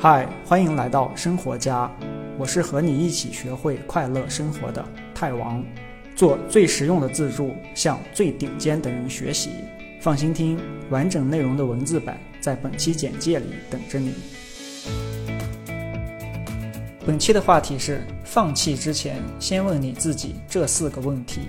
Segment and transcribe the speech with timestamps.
[0.00, 1.90] 嗨，欢迎来到生活家，
[2.38, 5.60] 我是和你一起学会快乐生活的泰王，
[6.14, 9.50] 做最实用的自助，向最顶尖的人学习。
[10.00, 10.56] 放心听，
[10.88, 14.14] 完整内容的文字版在本期简介里等着你。
[17.04, 21.40] 本期的话题是：放弃之前，先问你自己这四个问题。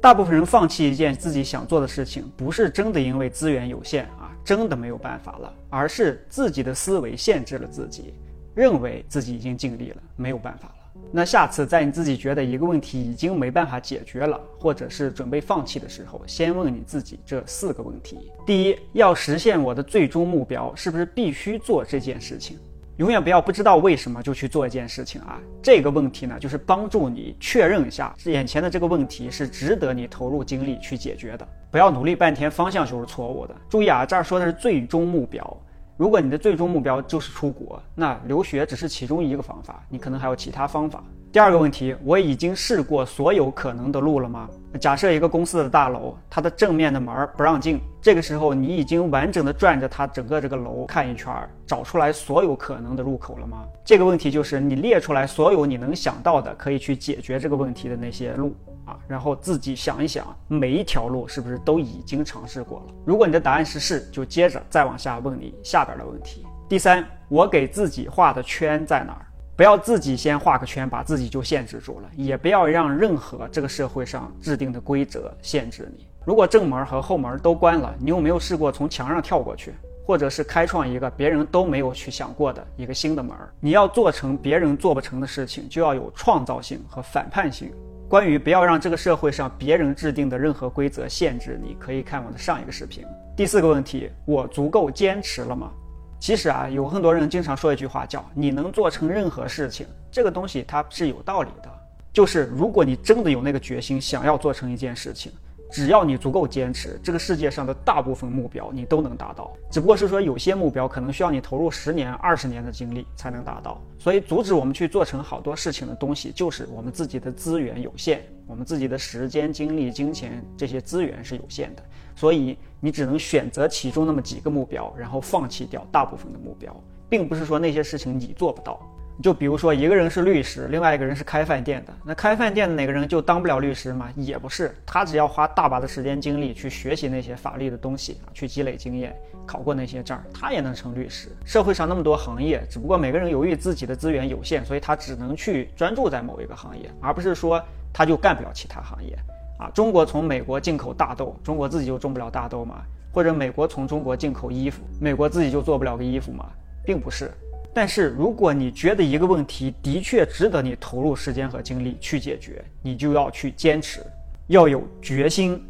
[0.00, 8.14] 大部分人放弃一件自己想做的事情，不是真的因为资源有限啊，真的没有办法了，而是自己的思维限制了自己，
[8.54, 10.74] 认为自己已经尽力了，没有办法了。
[11.10, 22.56] 那下次在你自己觉得一个问题已经没办法解决了，或者是准备放弃的时候，先问你自己这四个问题：第一，要实现我的最终目标，是不是必须做这件事情？
[22.98, 25.38] 永远不要不知道为什么就去做一件事情啊！
[25.62, 31.46] 这个问题呢，就是帮助你确认一下眼前的这个问题是值得你投入精力去解决的。
[31.70, 33.54] 不要努力半天，方向就是错误的。
[33.68, 35.56] 注意啊，这儿说的是最终目标。
[35.96, 41.04] 如果你的最终目标就是出国，那留学只是其中一个方法，你可能还有其他方法。
[41.30, 44.48] 第二个问题，我已经试过所有可能的路了吗？
[44.80, 51.30] 假设一个公司的大楼，它的正面的门不让进，这个时候你已经完整的转着它整个这个楼看一圈，
[51.66, 53.62] 找出来所有可能的入口了吗？
[53.84, 58.56] 这个问题就是你列出来所有你能想到的可以去解决这个问题的那些路
[58.86, 62.94] 啊，然后自己想一想，每一条路是不是都已经尝试过了？
[63.04, 66.46] 如果你的答案是是，就接着再往下问你下边的问题。
[66.70, 69.26] 第三，我给自己画的圈在哪儿？
[69.58, 76.06] 不要自己先画个圈，把自己就限制住了，也不要让任何这个社会上制定的规则限制你。
[76.24, 79.74] 如果正门和后门都关了，你有没有试过从墙上跳过去，
[80.06, 83.36] 或者是开创一个别人都没有去想过的一个新的门？
[83.58, 87.72] 你要做成别人做不成的事情，就要有创造性和反叛性。
[88.08, 93.04] 关于不要让这个社会上别人制定的任何规则限制你，可以看我的上一个视频。
[93.36, 95.72] 第四个问题，我足够坚持了吗？
[96.20, 99.86] 其实啊，有很多人经常说一句话，叫“你能做成任何事情”。
[100.10, 101.70] 这个东西它是有道理的，
[102.12, 105.32] 就是如果你真的有那个决心，想要做成一件事情，
[105.70, 109.52] 只要你足够坚持，这个世界上的大部分目标你都能达到。
[109.70, 113.80] 只不过是说，有些目标可能需要你投入十年、二十年的精力才能达到。
[113.98, 121.82] 所以，阻止我们去做成好多事情的东西，就是我们自己的资源有限，我们自己的时间、精力、金钱这些资源是有限的。
[122.16, 126.74] 所以你只能选择其中那么几个目标，然后放弃掉大部分的目标，
[127.08, 128.80] 并不是说那些事情你做不到。
[129.20, 134.08] 就比如说一个人是律师，另外一个人是开饭店的，那开饭店的哪个人就当不了律师吗？
[134.14, 139.12] 也不是，他只要花大把的时间精力去学习那些法律的东西啊，去积累经验，
[139.44, 141.28] 考过那些证，他也能成律师。
[141.44, 147.60] 社会上那么多行业，只不过每个人由于自己的资源有限，所以他只能去专注在某一个行业，而不是说
[147.92, 149.18] 他就干不了其他行业。
[149.58, 152.82] 啊，中国从美国进口大豆，中国自己就种不了大豆吗？
[153.10, 156.46] 或者美国从中国进口衣服，美国自己就做不了个衣服吗？
[156.84, 157.32] 并不是。
[157.80, 164.00] 但是如果你觉得一个问题的确值得你投入时间和精力去解决，你就要去坚持，
[164.48, 165.62] 要有决心。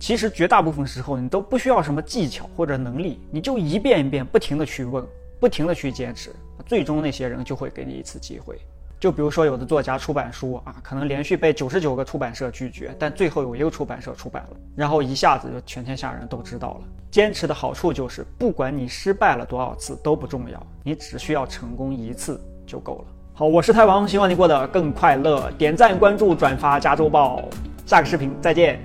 [0.00, 5.06] 其实绝大部分时候你都不需要什么技巧或者能力，你就一遍一遍不停地去问，
[5.38, 6.30] 不停地去坚持，
[6.66, 8.58] 最终那些人就会给你一次机会。
[9.02, 16.82] 就比如说，有的作家出版书啊，可能连续被九十九个出版社拒绝，但最后有一个出版社出版了，然后一下子就全天下人都知道了。
[17.10, 23.04] 坚持的好处就是，不管你失败了多少次都不重要，你只需要成功一次就够了。
[23.34, 25.50] 好，我是太王，希望你过得更快乐。
[25.58, 27.42] 点赞、关注、转发加周报，
[27.84, 28.80] 下个视频再见。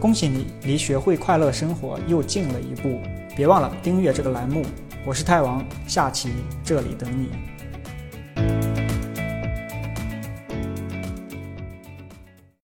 [0.00, 2.98] 恭喜你离学会快乐生活又近了一步，
[3.36, 4.64] 别忘了订阅这个栏目。
[5.04, 6.32] 我是太王，下期
[6.64, 7.53] 这里等你。